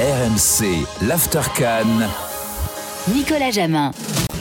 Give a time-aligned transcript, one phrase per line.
[0.00, 1.38] RMC, l'After
[3.14, 3.92] Nicolas Jamin.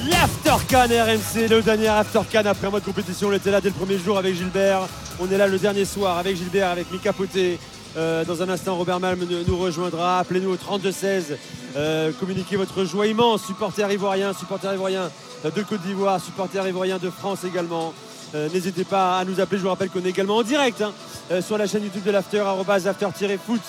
[0.10, 3.28] L'Aftercan RMC, le dernier Aftercan après un mois de compétition.
[3.28, 4.88] On était là dès le premier jour avec Gilbert.
[5.20, 7.60] On est là le dernier soir avec Gilbert, avec Mika Poté.
[7.96, 10.18] Euh, dans un instant, Robert Malm nous rejoindra.
[10.18, 11.38] Appelez-nous au 32-16.
[11.76, 13.46] Euh, communiquez votre joie immense.
[13.46, 15.12] Supporters ivoiriens, supporters ivoiriens
[15.44, 17.94] de Côte d'Ivoire, supporters ivoiriens de France également.
[18.36, 19.58] Euh, n'hésitez pas à nous appeler.
[19.58, 20.94] Je vous rappelle qu'on est également en direct hein,
[21.42, 23.62] sur la chaîne YouTube de l'After, after-foot,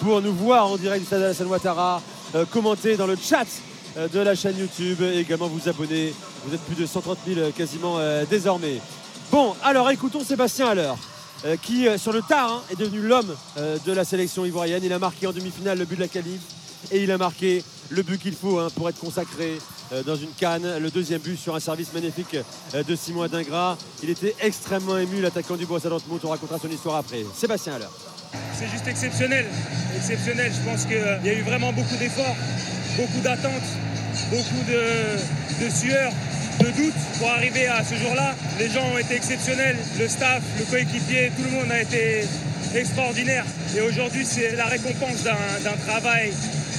[0.00, 2.00] pour nous voir en direct du stade Alassane Ouattara.
[2.50, 3.46] commenter dans le chat
[3.96, 6.14] de la chaîne YouTube également vous abonner.
[6.44, 7.98] Vous êtes plus de 130 000 quasiment
[8.30, 8.80] désormais.
[9.30, 10.96] Bon, alors écoutons Sébastien à.
[11.44, 14.82] Euh, qui, euh, sur le tard, hein, est devenu l'homme euh, de la sélection ivoirienne.
[14.84, 16.40] Il a marqué en demi-finale le but de la qualif
[16.92, 19.58] et il a marqué le but qu'il faut hein, pour être consacré
[20.06, 20.78] dans une canne.
[20.78, 22.36] Le deuxième but sur un service magnifique
[22.74, 23.76] de Simon Adingra.
[24.02, 26.20] Il était extrêmement ému, l'attaquant du Borussia Dortmund.
[26.24, 27.24] On racontera son histoire après.
[27.34, 27.92] Sébastien alors.
[28.58, 29.46] C'est juste exceptionnel.
[29.96, 30.52] Exceptionnel.
[30.52, 32.36] Je pense qu'il y a eu vraiment beaucoup d'efforts,
[32.96, 33.52] beaucoup d'attentes,
[34.30, 36.12] beaucoup de, de sueur
[36.60, 38.34] de doute pour arriver à ce jour-là.
[38.58, 42.24] Les gens ont été exceptionnels, le staff, le coéquipier, tout le monde a été
[42.74, 43.44] extraordinaire.
[43.76, 46.32] Et aujourd'hui, c'est la récompense d'un travail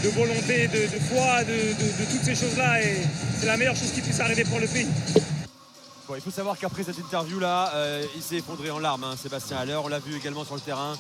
[0.04, 1.72] de volonté, de, foi, de,
[2.12, 2.82] toutes ces choses-là.
[2.84, 2.98] Et
[3.40, 4.88] c'est la meilleure chose qui puisse arriver pour le pays.
[6.14, 9.80] il faut savoir qu'après cette interview-là, euh, il s'est effondré en larmes, hein, Sébastien Haller.
[9.81, 10.98] On l'a vu également sur le terrain.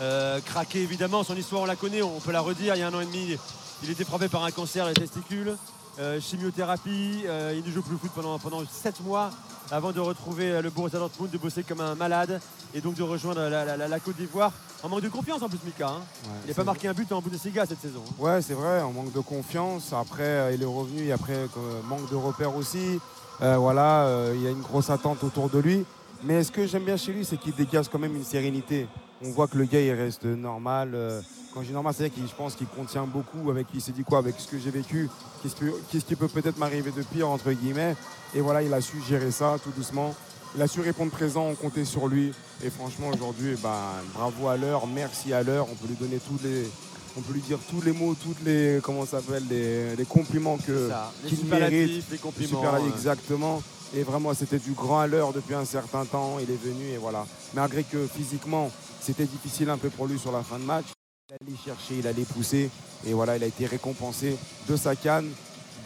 [0.00, 2.74] Euh, craqué évidemment, son histoire on la connaît, on peut la redire.
[2.76, 3.36] Il y a un an et demi,
[3.82, 5.54] il était frappé par un cancer des testicules.
[5.98, 7.22] Euh, chimiothérapie.
[7.26, 9.30] Euh, il ne joue plus au foot pendant, pendant 7 mois
[9.70, 12.38] avant de retrouver euh, le Borussia Dortmund, de bosser comme un malade
[12.74, 14.52] et donc de rejoindre la, Côte d'Ivoire.
[14.82, 15.88] En manque de confiance en plus, Mika.
[15.88, 16.02] Hein.
[16.44, 18.02] il n'a pas marqué un but en Bundesliga cette saison.
[18.06, 18.14] Hein.
[18.18, 19.94] Ouais, c'est vrai, en manque de confiance.
[19.94, 21.48] Après, il est revenu et après,
[21.88, 23.00] manque de repères aussi.
[23.40, 25.84] voilà, il y a une grosse attente autour de lui.
[26.24, 28.86] Mais ce que j'aime bien chez lui, c'est qu'il dégage quand même une sérénité.
[29.24, 31.22] On voit que le gars, il reste normal.
[31.56, 34.04] Quand je dis normal, c'est qu'il je pense qu'il contient beaucoup avec il s'est dit
[34.04, 35.08] quoi avec ce que j'ai vécu,
[35.42, 37.96] qu'est-ce, qui peut peut-être m'arriver de pire entre guillemets.
[38.34, 40.14] Et voilà, il a su gérer ça tout doucement.
[40.54, 42.32] Il a su répondre présent, on comptait sur lui.
[42.62, 43.80] Et franchement, aujourd'hui, ben,
[44.14, 45.66] bravo à l'heure, merci à l'heure.
[45.70, 46.68] On peut lui donner tous les,
[47.16, 50.90] on peut lui dire tous les mots, toutes les, comment ça s'appelle, les, compliments que,
[51.26, 52.04] qu'il mérite.
[52.10, 52.86] Les compliments.
[52.94, 53.62] exactement.
[53.94, 56.38] Et vraiment, c'était du grand à l'heure depuis un certain temps.
[56.40, 57.26] Il est venu et voilà.
[57.54, 58.70] Malgré que physiquement,
[59.00, 60.86] c'était difficile un peu pour lui sur la fin de match.
[61.28, 62.70] Il allait chercher, il allait pousser.
[63.06, 64.36] Et voilà, il a été récompensé
[64.68, 65.30] de sa canne,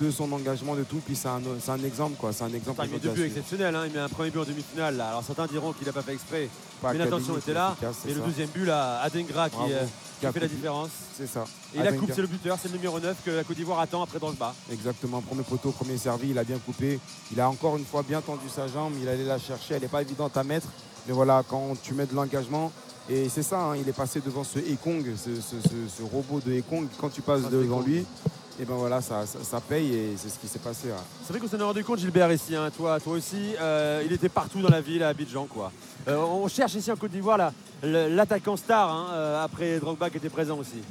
[0.00, 1.00] de son engagement, de tout.
[1.04, 2.32] Puis c'est un, exemple, quoi.
[2.32, 2.80] C'est un exemple.
[2.84, 3.74] il met deux buts exceptionnels.
[3.74, 3.84] Hein.
[3.86, 5.00] Il met un premier but en demi-finale.
[5.00, 6.48] Alors certains diront qu'il n'a pas fait exprès.
[6.82, 7.76] mais l'attention était là.
[8.08, 9.56] et le deuxième but, là, Adengra qui,
[10.20, 10.90] qui, a fait la différence.
[11.16, 11.44] C'est ça.
[11.74, 12.58] Et la coupe, c'est le buteur.
[12.60, 14.54] C'est le numéro 9 que la Côte d'Ivoire attend après dans le bas.
[14.70, 15.20] Exactement.
[15.20, 16.30] Premier poteau, premier servi.
[16.30, 17.00] Il a bien coupé.
[17.32, 18.92] Il a encore une fois bien tendu sa jambe.
[19.00, 19.74] Il allait la chercher.
[19.74, 20.68] Elle n'est pas évidente à mettre.
[21.06, 22.70] Mais voilà, quand tu mets de l'engagement,
[23.08, 26.86] et c'est ça, hein, il est passé devant ce Ekong, ce, robot de Ekong.
[27.00, 28.04] Quand tu passes devant lui,
[28.60, 29.24] et ben voilà, ça,
[29.66, 30.88] paye et c'est ce qui s'est passé.
[31.24, 33.54] C'est vrai qu'on s'en est rendu compte, Gilbert, ici, hein, toi, toi aussi.
[33.58, 35.46] Euh, il était partout dans la ville, à Abidjan.
[35.46, 35.72] Quoi.
[36.08, 40.28] Euh, on cherche ici en Côte d'Ivoire l'attaquant star, hein, euh, après Drogba qui était
[40.28, 40.82] présent aussi.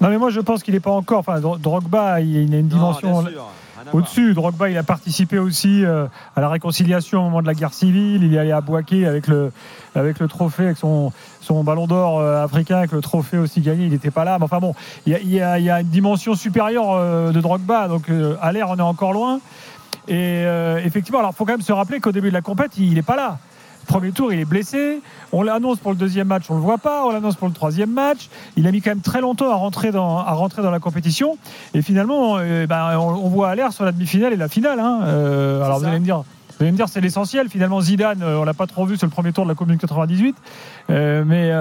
[0.00, 1.18] Non, mais moi je pense qu'il n'est pas encore.
[1.18, 3.24] Enfin, Drogba, il a une dimension.
[3.92, 6.06] Au-dessus, Drogba, il a participé aussi euh,
[6.36, 8.22] à la réconciliation au moment de la guerre civile.
[8.22, 9.52] Il est allé à Boaké avec le,
[9.94, 13.86] avec le trophée, avec son, son ballon d'or euh, africain, avec le trophée aussi gagné.
[13.86, 14.38] Il n'était pas là.
[14.38, 14.74] Mais enfin bon,
[15.06, 17.88] il y a, une dimension supérieure euh, de Drogba.
[17.88, 18.10] Donc
[18.40, 19.40] à l'air, on est encore loin.
[20.08, 20.44] Et
[20.84, 23.02] effectivement, alors il faut quand même se rappeler qu'au début de la compète, il n'est
[23.02, 23.38] pas là.
[23.86, 25.00] Premier tour, il est blessé.
[25.32, 27.04] On l'annonce pour le deuxième match, on ne le voit pas.
[27.04, 28.28] On l'annonce pour le troisième match.
[28.56, 31.38] Il a mis quand même très longtemps à rentrer dans, à rentrer dans la compétition.
[31.74, 34.80] Et finalement, euh, ben, on, voit à l'air sur la demi-finale et la finale.
[34.80, 35.00] Hein.
[35.04, 36.22] Euh, alors vous allez me dire.
[36.56, 37.48] Vous allez me dire c'est l'essentiel.
[37.48, 39.78] Finalement, Zidane, euh, on l'a pas trop vu sur le premier tour de la Commune
[39.78, 40.36] 98.
[40.88, 41.52] mais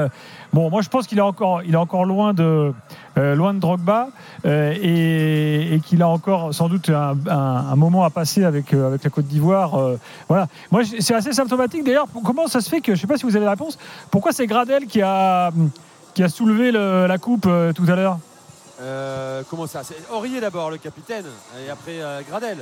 [0.54, 2.74] bon, moi je pense qu'il est encore, il est encore loin de,
[3.16, 4.10] loin de Drogba
[4.46, 9.80] et, qu'il a encore sans doute un, moment à passer avec, avec la Côte d'Ivoire.
[10.28, 10.48] voilà.
[10.72, 12.08] Moi, c'est assez symptomatique d'ailleurs.
[12.24, 13.78] Comment ça se fait que je sais pas si vous avez la réponse.
[14.12, 15.52] Pourquoi c'est Gradel qui a
[16.14, 18.20] qui a soulevé la coupe tout à l'heure?
[19.50, 19.84] Comment ça?
[19.84, 21.26] C'est Aurier d'abord, le capitaine,
[21.66, 22.58] et après Gradel.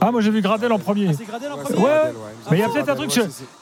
[0.00, 1.08] Ah, moi j'ai vu Gradel en premier.
[1.10, 2.12] Ah, c'est Gradel en premier Ouais,
[2.50, 3.10] mais il y a peut-être un truc.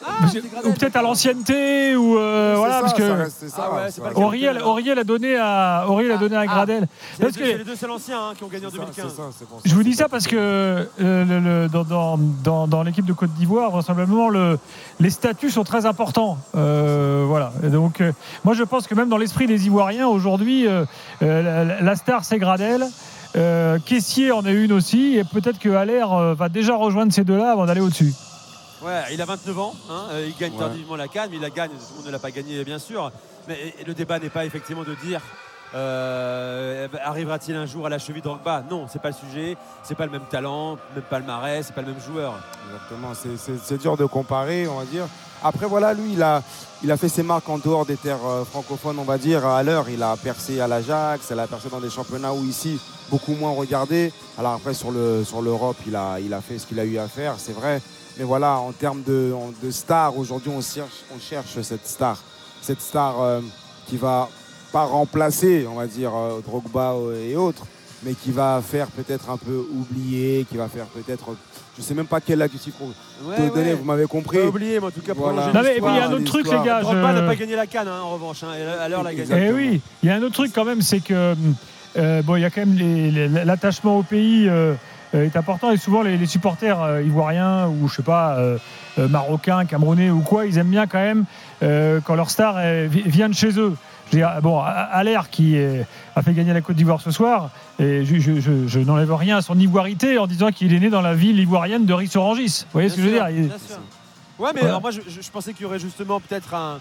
[0.04, 0.26] Ah,
[0.64, 4.16] ou peut-être à l'ancienneté, ou euh, voilà, parce que.
[4.16, 6.86] Auriel, Auriel a donné à, Auriel a donné à Gradel.
[7.18, 9.20] C'est les, deux seuls anciens hein, qui ont gagné en 2015.
[9.64, 13.70] Je vous dis ça parce que euh, le, dans, dans, dans l'équipe de Côte d'Ivoire,
[13.70, 14.58] vraisemblablement, le,
[15.00, 16.38] les statuts sont très importants.
[16.56, 17.52] Euh, voilà.
[17.62, 18.02] donc,
[18.44, 20.66] moi je pense que même dans l'esprit des Ivoiriens, aujourd'hui,
[21.20, 22.86] la, star c'est Gradel.
[23.36, 27.24] Euh, Caissier en a une aussi, et peut-être que Haller euh, va déjà rejoindre ces
[27.24, 28.12] deux-là avant d'aller au-dessus.
[28.82, 31.50] Ouais, il a 29 ans, hein, euh, il gagne tardivement la canne, mais il la
[31.50, 33.10] gagne, tout le monde ne l'a pas gagné bien sûr.
[33.48, 35.20] Mais le débat n'est pas effectivement de dire
[35.74, 39.56] Euh, arrivera-t-il un jour à la cheville de Drogba Non, c'est pas le sujet.
[39.82, 42.34] C'est pas le même talent, même palmarès, c'est pas le même joueur.
[42.66, 43.12] Exactement.
[43.62, 45.06] C'est dur de comparer, on va dire.
[45.42, 46.42] Après, voilà, lui, il a,
[46.82, 49.44] il a fait ses marques en dehors des terres euh, francophones, on va dire.
[49.44, 52.80] À l'heure, il a percé à l'Ajax, il a percé dans des championnats où ici,
[53.10, 54.12] beaucoup moins regardé.
[54.38, 57.34] Alors après, sur l'Europe, il, a, il a fait ce qu'il a eu à faire,
[57.38, 57.82] c'est vrai.
[58.16, 62.16] Mais voilà, en termes de, de star, aujourd'hui, on cherche, on cherche cette star.
[62.62, 63.40] Cette star euh,
[63.86, 64.30] qui va
[64.74, 66.94] pas remplacer, on va dire, euh, Drogba
[67.24, 67.64] et autres,
[68.02, 71.36] mais qui va faire peut-être un peu oublier, qui va faire peut-être.
[71.78, 72.88] Je sais même pas quel adjectif pour
[73.36, 74.38] te donner, vous m'avez compris.
[74.38, 75.46] Pas oublié, mais en tout cas, pour voilà.
[75.48, 76.80] et puis il y a un autre truc, les gars.
[76.80, 78.42] Drogba n'a pas gagné la canne, hein, en revanche.
[78.42, 78.48] Hein,
[78.80, 79.46] à l'heure, la gagné.
[79.46, 81.36] Eh oui, il y a un autre truc quand même, c'est que.
[81.96, 84.48] Euh, bon, il y a quand même l'attachement au pays.
[84.48, 84.74] Euh,
[85.12, 88.36] est important et souvent les, supporters ivoiriens ou je sais pas
[88.96, 91.24] marocains, camerounais ou quoi, ils aiment bien quand même
[91.60, 92.56] quand leur star
[92.88, 93.74] vient de chez eux.
[94.12, 95.56] Je bon, Allaire qui
[96.14, 100.18] a fait gagner la Côte d'Ivoire ce soir, et je, n'enlève rien à son ivoirité
[100.18, 102.64] en disant qu'il est né dans la ville ivoirienne de Rissorangis.
[102.66, 103.26] Vous voyez ce que je veux dire
[104.38, 106.80] Ouais, mais alors moi je, pensais qu'il y aurait justement peut-être un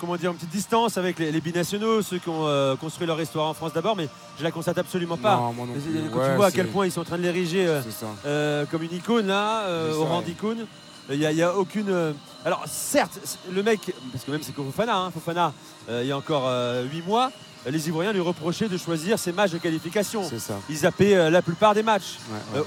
[0.00, 3.46] comment dire, une petite distance avec les, binationaux, ceux qui ont euh, construit leur histoire
[3.46, 5.36] en France d'abord, mais je la constate absolument pas.
[5.36, 7.80] Quand tu vois à quel point ils sont en train de l'ériger euh,
[8.26, 9.64] euh, comme une icône là,
[9.96, 10.66] au rang d'icône.
[11.12, 11.88] Il n'y a, aucune.
[11.88, 12.12] Euh,
[12.44, 13.18] alors, certes,
[13.50, 15.52] le mec, parce que même c'est Fofana, hein, Fofana,
[15.88, 17.30] euh, il y a encore 8 euh, mois,
[17.66, 20.22] les Ivoiriens lui reprochaient de choisir ses matchs de qualification.
[20.24, 20.54] Ça.
[20.68, 22.18] Ils zappaient la plupart des matchs.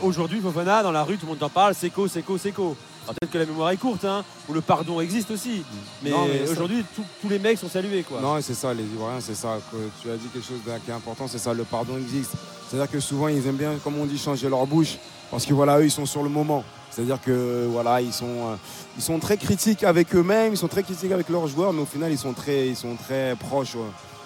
[0.02, 2.52] Aujourd'hui, Fofana, dans la rue, tout le monde en parle, c'est co, c'est co, c'est
[2.52, 2.78] co.
[3.14, 5.64] Peut-être que la mémoire est courte, hein, ou le pardon existe aussi.
[6.02, 6.12] Mais,
[6.50, 6.84] aujourd'hui,
[7.22, 8.04] tous les mecs sont salués.
[8.04, 8.22] Quoi.
[8.22, 9.58] Non, c'est ça, les Ivoiriens, c'est ça.
[9.72, 12.32] Que tu as dit quelque chose qui est important, c'est ça, le pardon existe.
[12.68, 14.98] C'est-à-dire que souvent, ils aiment bien, comme on dit, changer leur bouche,
[15.30, 16.64] parce que voilà, eux, ils sont sur le moment.
[16.90, 18.56] C'est-à-dire que voilà, ils sont, euh,
[18.96, 21.86] ils sont très critiques avec eux-mêmes, ils sont très critiques avec leurs joueurs, mais au
[21.86, 23.76] final, ils sont très, ils sont très proches.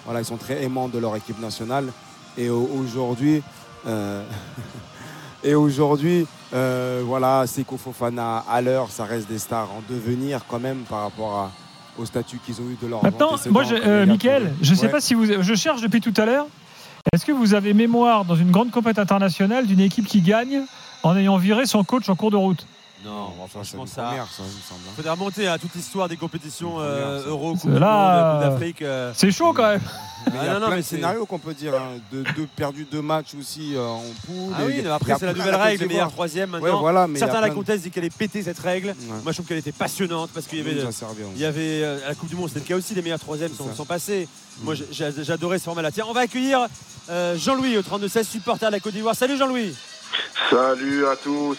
[0.04, 1.92] Voilà, ils sont très aimants de leur équipe nationale.
[2.38, 3.42] Et aujourd'hui,
[3.86, 4.24] euh,
[5.44, 10.60] et aujourd'hui, euh, voilà, Seko Fofana à l'heure, ça reste des stars en devenir quand
[10.60, 11.50] même par rapport
[11.98, 15.00] au statut qu'ils ont eu de leur Maintenant, moi, je, Mickaël, je ne sais pas
[15.00, 16.46] si vous, je cherche depuis tout à l'heure.
[17.12, 20.62] Est-ce que vous avez mémoire dans une grande compétition internationale d'une équipe qui gagne
[21.02, 22.66] en ayant viré son coach en cours de route?
[23.04, 24.12] Non, franchement, ça.
[24.14, 28.82] Il faudrait remonter à toute l'histoire des compétitions euh, Euro, Coupe d'Afrique.
[28.82, 29.12] Euh.
[29.14, 29.80] C'est chaud quand même.
[30.26, 31.74] Mais il y a ah, plein de scénarios qu'on peut dire.
[31.74, 31.98] Hein.
[32.12, 32.22] De,
[32.54, 34.54] perdu deux matchs aussi euh, en poule.
[34.54, 37.08] Ah oui, après c'est la nouvelle règle, le meilleur troisième maintenant.
[37.16, 38.94] Certains la comtesse disent qu'elle est pétée cette règle.
[39.08, 40.76] Moi je trouve qu'elle était passionnante parce qu'il y avait,
[41.34, 43.52] il y avait à la Coupe du Monde, c'était le cas aussi, les meilleurs troisièmes
[43.54, 44.28] sont, sont, passés.
[44.62, 45.90] Moi j'adorais ce format-là.
[45.90, 46.66] Tiens, on va accueillir
[47.08, 49.14] Jean-Louis au 32-16, supporter de la Côte d'Ivoire.
[49.14, 49.74] Salut Jean-Louis.
[50.50, 51.58] Salut à tous.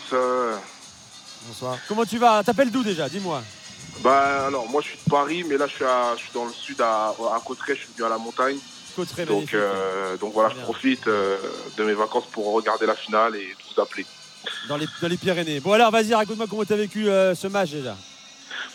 [1.47, 1.77] Bonsoir.
[1.87, 2.43] Comment tu vas?
[2.43, 3.09] T'appelles d'où déjà?
[3.09, 3.41] Dis-moi.
[4.03, 5.85] Bah alors moi je suis de Paris, mais là je suis,
[6.17, 8.57] je suis dans le sud à, à Cotteret, je suis venu à la montagne.
[8.95, 11.37] Cotteret, donc, euh, donc voilà, je profite euh,
[11.77, 14.05] de mes vacances pour regarder la finale et vous appeler.
[14.67, 15.59] Dans les, dans les Pyrénées.
[15.59, 17.95] Bon alors vas-y, raconte-moi comment tu as vécu euh, ce match déjà.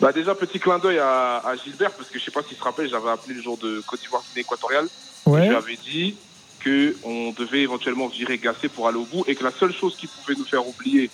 [0.01, 2.89] Bah déjà petit clin d'œil à, Gilbert parce que je sais pas s'il se rappelle,
[2.89, 4.89] j'avais appelé le jour de Côte d'Ivoire équatoriale.
[5.25, 5.49] Ouais.
[5.69, 6.17] Et dit
[6.63, 10.07] qu'on devait éventuellement virer Gassé pour aller au bout et que la seule chose qui
[10.07, 11.11] pouvait nous faire oublier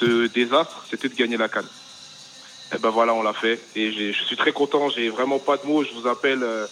[0.00, 1.68] ce désastre, c'était de gagner la canne.
[2.74, 3.60] Et ben voilà, on l'a fait.
[3.76, 5.84] Et je suis très content, j'ai vraiment pas de mots.
[5.84, 6.42] Je vous appelle.
[6.42, 6.66] Euh,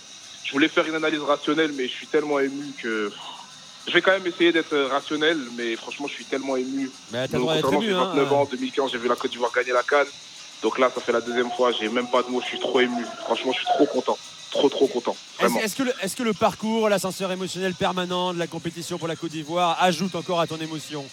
[0.45, 3.13] je voulais faire une analyse rationnelle, mais je suis tellement ému que.
[3.87, 6.91] Je vais quand même essayer d'être rationnel, mais franchement, je suis tellement ému.
[7.11, 9.73] Mais t'as droit d'être ému, 29 hein, ans, 2015, j'ai vu la Côte d'Ivoire gagner
[9.73, 10.07] la canne.
[10.62, 12.81] Donc là, ça fait la deuxième fois, j'ai même pas de mots, je suis trop
[12.81, 13.02] ému.
[13.25, 14.19] Franchement, je suis trop content
[14.50, 15.14] trop trop content.
[15.41, 19.31] Est-ce que, est que, le parcours, l'ascenseur émotionnel permanent de la compétition pour la Côte
[19.31, 21.05] d'Ivoire ajoute encore à ton émotion?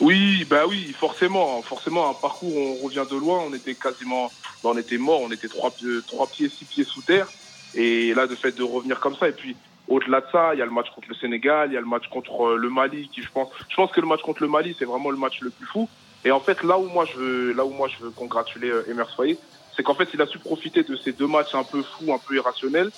[0.00, 2.10] Oui, bah oui, forcément, forcément.
[2.10, 5.48] Un parcours, on revient de loin, on était quasiment, bah, on était mort, on était
[5.48, 5.74] trois,
[6.06, 7.32] trois pieds, six pieds sous terre.
[7.72, 10.62] Et là, de fait de revenir comme ça, et puis au-delà de ça, il y
[10.62, 13.08] a le match contre le Sénégal, il y a le match contre euh, le Mali,
[13.10, 15.40] qui je pense, je pense que le match contre le Mali, c'est vraiment le match
[15.40, 15.90] le plus fou.
[16.24, 18.90] Et en fait, là où moi je veux, là où moi je veux congratuler euh,
[18.90, 19.40] Emer Soyer,
[19.76, 22.18] c'est qu'en fait, il a su profiter de ces deux matchs un peu fous, un
[22.18, 22.90] peu irrationnels,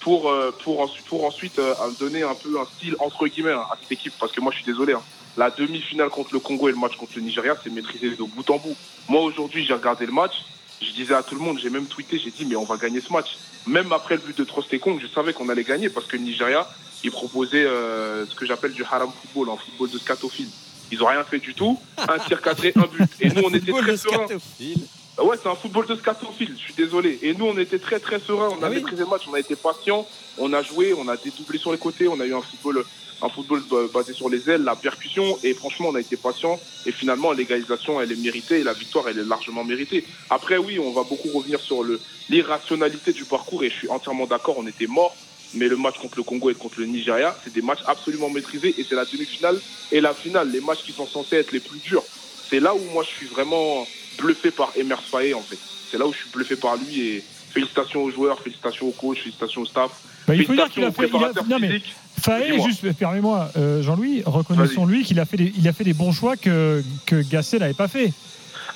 [0.00, 3.76] pour, euh, pour, pour ensuite euh, donner un peu un style, entre guillemets, hein, à
[3.80, 4.14] cette équipe.
[4.18, 5.02] Parce que moi, je suis désolé, hein.
[5.36, 8.50] la demi-finale contre le Congo et le match contre le Nigeria, c'est maîtrisé de bout
[8.50, 8.76] en bout.
[9.08, 10.44] Moi, aujourd'hui, j'ai regardé le match,
[10.80, 13.00] je disais à tout le monde, j'ai même tweeté, j'ai dit, mais on va gagner
[13.00, 13.36] ce match.
[13.66, 16.66] Même après le but de Trostekong, je savais qu'on allait gagner parce que le Nigeria,
[17.04, 20.48] il proposait euh, ce que j'appelle du haram football, un football de scatophile.
[20.90, 21.78] Ils n'ont rien fait du tout.
[22.08, 23.08] Un tir cadré, un but.
[23.20, 24.26] Et nous, on était très sereins.
[25.20, 27.18] Ah ouais, c'est un football de scatophile, je suis désolé.
[27.20, 29.38] Et nous, on était très très sereins, on a ah maîtrisé le match, on a
[29.38, 30.08] été patients,
[30.38, 32.82] on a joué, on a dédoublé sur les côtés, on a eu un football,
[33.20, 33.62] un football
[33.92, 36.58] basé sur les ailes, la percussion, et franchement, on a été patients.
[36.86, 40.06] Et finalement, l'égalisation, elle est méritée, et la victoire, elle est largement méritée.
[40.30, 41.84] Après, oui, on va beaucoup revenir sur
[42.30, 45.14] l'irrationalité du parcours, et je suis entièrement d'accord, on était morts.
[45.52, 48.74] mais le match contre le Congo et contre le Nigeria, c'est des matchs absolument maîtrisés
[48.78, 49.60] et c'est la demi-finale
[49.92, 52.04] et la finale, les matchs qui sont censés être les plus durs.
[52.48, 53.84] C'est là où moi je suis vraiment
[54.20, 55.58] bluffé par Emers Faye en fait.
[55.90, 59.18] C'est là où je suis bluffé par lui et félicitations aux joueurs, félicitations aux coachs,
[59.18, 59.90] félicitations au staff.
[60.26, 61.08] Bah, il faut dire qu'il a fait.
[61.08, 61.82] Il a, non, mais
[62.20, 66.12] Faye, juste, permets-moi, euh, Jean-Louis, reconnaissons-lui qu'il a, fait des, il a fait des bons
[66.12, 68.12] choix que, que Gasset n'avait pas fait.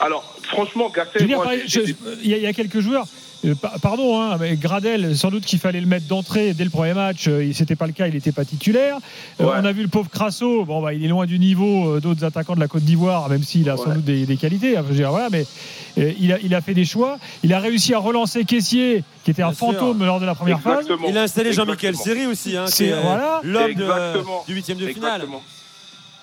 [0.00, 1.18] Alors, franchement, Gasset.
[1.20, 3.06] il y, a quelques joueurs.
[3.44, 6.94] Euh, pardon, hein, mais Gradel, sans doute qu'il fallait le mettre d'entrée dès le premier
[6.94, 7.26] match.
[7.28, 8.98] Euh, C'était pas le cas, il n'était pas titulaire.
[9.40, 10.64] Euh, on a vu le pauvre Crasso.
[10.64, 13.68] Bon, bah, il est loin du niveau d'autres attaquants de la Côte d'Ivoire, même s'il
[13.68, 14.76] a sans doute des, qualités.
[14.76, 15.46] Hein, voilà, mais
[15.96, 17.18] il, a, il, a, fait des choix.
[17.42, 20.86] Il a réussi à relancer Caissier, qui était un fantôme lors de la première phase.
[21.08, 23.40] Il a installé Jean-Michel Seri aussi, hein, c'est voilà.
[23.42, 23.74] l'homme
[24.46, 25.26] du huitième de finale.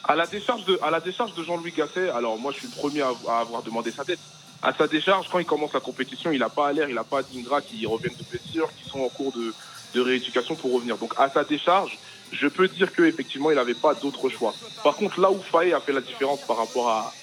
[0.03, 2.73] À la décharge de, à la décharge de Jean-Louis Gasset, alors moi je suis le
[2.73, 4.19] premier à, à avoir demandé sa tête
[4.61, 7.23] à sa décharge, quand il commence la compétition, il n'a pas l'air, il n'a pas
[7.23, 9.53] d'Ingra qui reviennent de blessure, qui sont en cours de,
[9.95, 10.97] de rééducation pour revenir.
[10.97, 11.97] Donc à sa décharge,
[12.31, 14.53] je peux dire qu'effectivement, il n'avait pas d'autre choix.
[14.83, 17.13] Par contre, là où Faye a fait la différence par rapport à,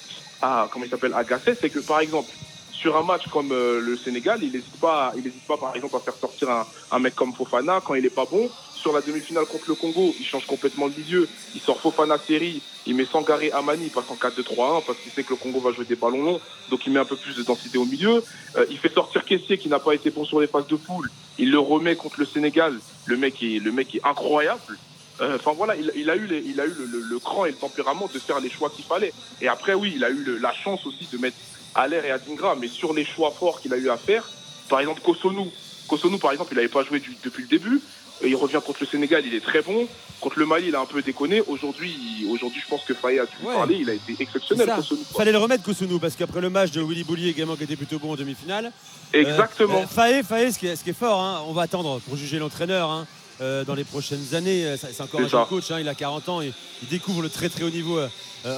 [0.42, 2.30] à comment il s'appelle, à Gasset, c'est que par exemple,
[2.78, 5.96] sur un match comme euh, le Sénégal, il n'hésite pas, il hésite pas par exemple
[5.96, 6.48] à faire sortir
[6.92, 10.14] un, mec comme Fofana quand il est pas bon sur la demi-finale contre le Congo,
[10.20, 11.28] il change complètement le milieu.
[11.56, 15.24] Il sort Fofana Série, il met Sangaré Amani, il passe en 4-2-3-1 parce qu'il sait
[15.24, 17.42] que le Congo va jouer des ballons longs, donc il met un peu plus de
[17.42, 18.22] densité au milieu.
[18.56, 21.10] Euh, il fait sortir Kessier qui n'a pas été bon sur les phases de poule.
[21.38, 22.78] Il le remet contre le Sénégal.
[23.06, 24.78] Le mec est, le mec est incroyable.
[25.20, 26.74] Euh, enfin voilà, il, a eu, il a eu
[27.10, 29.12] le, cran et le tempérament de faire les choix qu'il fallait.
[29.40, 31.36] Et après, oui, il a eu la chance aussi de mettre
[31.74, 34.28] Aller et Adingra, mais sur les choix forts qu'il a eu à faire,
[34.68, 35.50] par exemple Kosonou.
[35.86, 37.80] Kosonou, par exemple, il n'avait pas joué du, depuis le début.
[38.24, 39.86] Il revient contre le Sénégal, il est très bon.
[40.20, 41.40] Contre le Mali, il a un peu déconné.
[41.46, 43.76] Aujourd'hui, aujourd'hui, je pense que Faye a dû parler.
[43.80, 44.68] Il a été exceptionnel.
[44.90, 47.76] Il Fallait le remettre Kosonou parce qu'après le match de Willy Boulier également qui était
[47.76, 48.72] plutôt bon en demi-finale.
[49.12, 49.82] Exactement.
[49.82, 52.40] Euh, Faye, ce, qui est, ce qui est fort, hein, on va attendre pour juger
[52.40, 52.90] l'entraîneur.
[52.90, 53.06] Hein,
[53.40, 56.28] euh, dans les prochaines années, euh, c'est encore un jeune coach, hein, il a 40
[56.28, 56.52] ans, et
[56.82, 58.08] il découvre le très très haut niveau euh,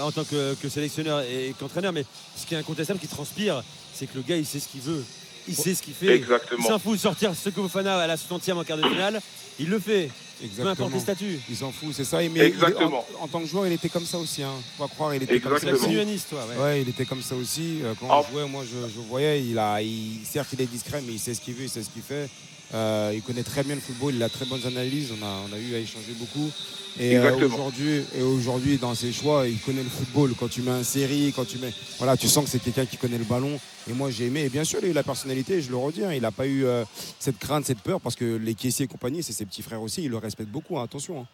[0.03, 1.93] en tant que, que sélectionneur et qu'entraîneur.
[1.93, 2.05] Mais
[2.37, 5.05] ce qui est incontestable, qui transpire, c'est que le gars il sait ce qu'il veut
[5.49, 6.15] il sait ce qu'il fait.
[6.17, 6.63] Exactement.
[6.65, 9.21] Il s'en fout de sortir ce que Fofana à la 60e en quart de finale.
[9.59, 10.11] Il le fait.
[10.43, 10.65] Exactement.
[10.65, 11.41] Peu importe les statuts.
[11.51, 12.19] Il s'en fout, c'est ça.
[12.29, 13.05] Mais Exactement.
[13.21, 14.43] en, tant que joueur, il était comme ça aussi.
[14.43, 14.53] Hein.
[14.77, 15.73] Faut pas croire, il était comme ça.
[15.73, 15.97] Aussi.
[15.97, 16.63] ouais.
[16.63, 16.83] ouais.
[16.83, 17.81] il était comme ça aussi.
[18.01, 21.19] Quand on jouait, moi, je, voyais, il a, il, certes, il est discret, mais il
[21.19, 22.29] sait ce qu'il veut, il sait ce qu'il fait.
[22.75, 25.13] Euh, il connaît très bien le football, il a très bonnes analyses.
[25.13, 26.51] On a, on a eu à échanger beaucoup.
[26.99, 30.33] Et euh, aujourd'hui, et aujourd'hui, dans ses choix, il connaît le football.
[30.39, 32.97] Quand tu mets un série, quand tu mets, voilà, tu sens que c'est quelqu'un qui
[32.97, 33.59] connaît le ballon.
[33.89, 34.45] Et moi, j'ai aimé.
[34.45, 35.61] Et bien sûr, il a eu la personnalité.
[35.61, 36.85] Je le redis, hein, il n'a pas eu euh,
[37.19, 40.05] cette crainte, cette peur, parce que les caissiers et compagnie, c'est ses petits frères aussi.
[40.05, 40.79] Il le respecte beaucoup.
[40.79, 41.21] Hein, attention.
[41.21, 41.27] Hein.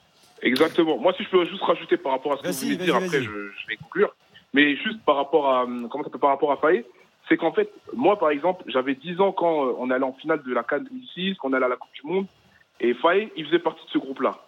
[0.43, 0.99] Exactement.
[0.99, 2.97] Moi, si je peux juste rajouter par rapport à ce que vous venez de dire,
[2.97, 3.31] après, je,
[3.69, 4.14] vais conclure.
[4.52, 6.85] Mais juste par rapport à comment ça peut par rapport à Faye,
[7.28, 10.42] c'est qu'en fait, moi, par exemple, j'avais 10 ans quand euh, on allait en finale
[10.42, 12.26] de la Cannes 2006, quand on allait à la Coupe du Monde.
[12.78, 14.38] Et Faye, il faisait partie de ce groupe-là.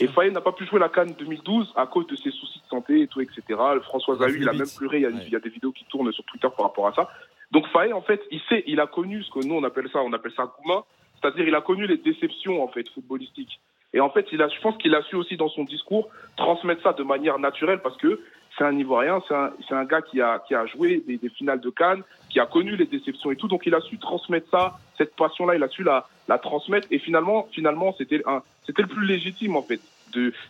[0.00, 2.68] et Faye n'a pas pu jouer la Cannes 2012 à cause de ses soucis de
[2.68, 3.42] santé et tout, etc.
[3.82, 5.00] François Zahu, il a même pleuré.
[5.00, 7.10] Il y a, des vidéos qui tournent sur Twitter par rapport à ça.
[7.50, 10.00] Donc Faye, en fait, il sait, il a connu ce que nous on appelle ça,
[10.00, 10.84] on appelle ça Gouma,
[11.20, 13.60] c'est-à-dire il a connu les déceptions en fait footballistiques.
[13.92, 16.82] Et en fait, il a, je pense qu'il a su aussi dans son discours transmettre
[16.82, 18.20] ça de manière naturelle parce que
[18.56, 21.60] c'est un Ivoirien, c'est un, un, gars qui a, qui a joué des, des, finales
[21.60, 24.78] de Cannes, qui a connu les déceptions et tout, donc il a su transmettre ça,
[24.96, 28.22] cette passion-là, il a su la, la transmettre et finalement, finalement, c'était
[28.66, 29.80] c'était le plus légitime en fait.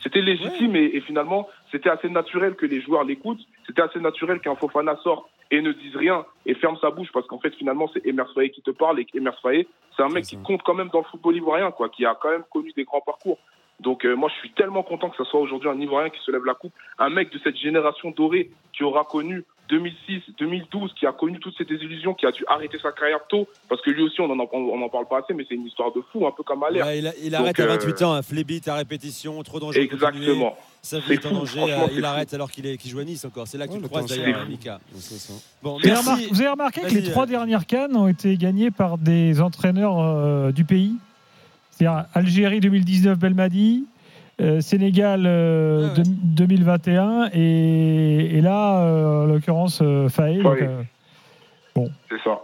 [0.02, 4.40] C'était légitime et, et, finalement, c'était assez naturel que les joueurs l'écoutent, c'était assez naturel
[4.40, 7.88] qu'un Fofana sorte et ne dise rien et ferme sa bouche parce qu'en fait, finalement,
[7.92, 10.74] c'est Emers Faye qui te parle et Emers Faye, c'est un mec qui compte quand
[10.74, 13.38] même dans le football ivoirien, quoi, qui a quand même connu des grands parcours.
[13.80, 16.30] Donc euh, moi je suis tellement content que ce soit aujourd'hui un Ivoirien qui se
[16.30, 21.06] lève la coupe, un mec de cette génération dorée qui aura connu 2006, 2012, qui
[21.06, 24.02] a connu toutes ces désillusions, qui a dû arrêter sa carrière tôt, parce que lui
[24.02, 26.32] aussi on en, on en parle pas assez, mais c'est une histoire de fou, un
[26.32, 26.84] peu comme Allaire.
[26.84, 29.82] Ouais, il, il arrête à 28 euh, ans, un flébit à répétition, trop dangereux.
[29.82, 30.56] Exactement.
[30.82, 33.48] Ça fait en danger, euh, il arrête alors qu'il joue à Nice encore.
[33.48, 34.80] C'est là que tu le croises d'ailleurs, Mika.
[35.62, 40.52] Bon, vous, avez remarqué que les trois dernières cannes ont été gagnées par des entraîneurs
[40.52, 40.94] du pays?
[41.76, 43.84] C'est-à-dire Algérie 2019 Belmadi,
[44.40, 50.42] euh, Sénégal 2021 euh, ah et, là, euh, en l'occurrence, Faye.
[51.74, 51.90] bon.
[52.08, 52.42] C'est ça.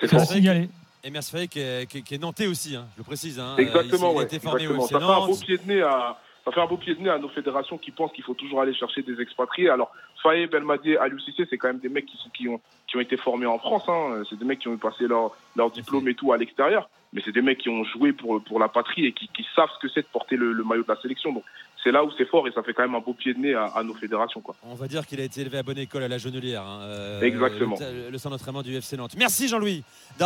[0.00, 0.24] C'est ça.
[0.24, 0.68] signalé.
[1.02, 3.38] Et Mers Faye qui est, qui, nantais aussi, hein, je le précise.
[3.38, 3.56] Hein.
[3.58, 6.66] Exactement, il, formé Au ça fait un beau pied de nez à, ça fait un
[6.66, 9.20] beau pied de nez à nos fédérations qui pensent qu'il faut toujours aller chercher des
[9.20, 9.70] expatriés.
[9.70, 13.00] Alors, Faye, Belmadi, Aliou c'est quand même des mecs qui, sont, qui, ont, qui ont
[13.00, 13.84] été formés en France.
[13.88, 14.22] Hein.
[14.28, 17.32] C'est des mecs qui ont passé leur, leur diplôme et tout à l'extérieur mais c'est
[17.32, 19.92] des mecs qui ont joué pour, pour la patrie et qui, qui savent ce que
[19.92, 21.32] c'est de porter le, maillot de la sélection.
[21.32, 21.44] Donc
[21.82, 23.54] c'est là où c'est fort et ça fait quand même un beau pied de nez
[23.54, 24.40] à, nos fédérations.
[24.40, 24.56] Quoi.
[24.64, 26.62] On va dire qu'il a été élevé à bonne école à la Genelière.
[26.62, 27.76] Hein, euh, Exactement.
[28.10, 29.14] Le, centre d'entraînement du FC Nantes.
[29.16, 29.84] Merci Jean-Louis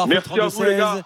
[0.09, 1.05] Merci à vous les gars.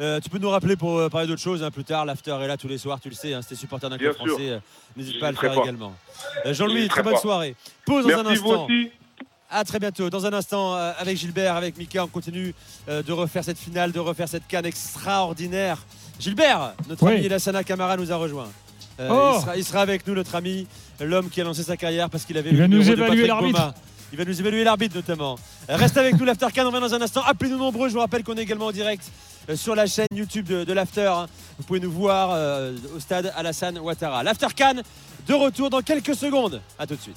[0.00, 2.06] Euh, tu peux nous rappeler pour euh, parler d'autre chose hein, plus tard.
[2.06, 3.34] L'after est là tous les soirs, tu le sais.
[3.34, 4.32] Hein, c'était supporter d'un club Bien sûr.
[4.34, 4.50] français.
[4.50, 4.58] euh,
[4.96, 5.60] N'hésite pas à le faire pas.
[5.62, 5.92] également.
[6.46, 7.20] Euh, Jean-Louis, très bonne pas.
[7.20, 7.54] soirée.
[7.84, 8.64] Pause dans un instant.
[8.64, 8.90] aussi.
[9.50, 10.08] À très bientôt.
[10.10, 12.54] Dans un instant, avec Gilbert, avec Mika, on continue
[12.88, 15.78] de refaire cette finale, de refaire cette canne extraordinaire.
[16.20, 17.14] Gilbert, notre Oui.
[17.18, 18.48] ami Lassana Camara nous a rejoint.
[19.00, 19.32] Euh, Oh.
[19.34, 20.66] il, sera, il sera avec nous, notre ami,
[21.00, 23.74] l'homme qui a lancé sa carrière parce qu'il avait Il le va nous évaluer l'arbitre.
[24.12, 25.36] Il va nous évaluer l'arbitre notamment.
[25.68, 27.22] Reste avec nous, l'After Can, on revient dans un instant.
[27.26, 29.10] Appelez-nous nombreux, je vous rappelle qu'on est également en direct euh,
[29.54, 31.06] sur la chaîne YouTube de, l'After.
[31.12, 31.26] hein.
[31.58, 34.22] Vous pouvez nous voir euh, au stade Alassane Ouattara.
[34.22, 34.74] L'After Can,
[35.26, 36.60] de retour dans quelques secondes.
[36.78, 37.16] A tout de suite.